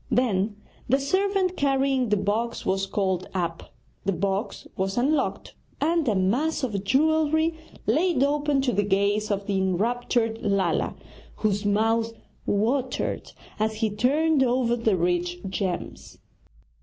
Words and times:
Then 0.09 0.55
the 0.89 0.99
servant 0.99 1.55
carrying 1.55 2.09
the 2.09 2.17
box 2.17 2.65
was 2.65 2.87
called 2.87 3.27
up; 3.35 3.71
the 4.03 4.11
box 4.11 4.65
was 4.75 4.97
unlocked, 4.97 5.53
and 5.79 6.07
a 6.07 6.15
mass 6.15 6.63
of 6.63 6.83
jewellery 6.83 7.53
laid 7.85 8.23
open 8.23 8.61
to 8.61 8.71
the 8.71 8.81
gaze 8.81 9.29
of 9.29 9.45
the 9.45 9.59
enraptured 9.59 10.39
Lala, 10.41 10.95
whose 11.35 11.65
mouth 11.67 12.13
watered 12.47 13.31
as 13.59 13.75
he 13.75 13.91
turned 13.91 14.41
over 14.41 14.75
the 14.75 14.97
rich 14.97 15.37
gems. 15.47 16.17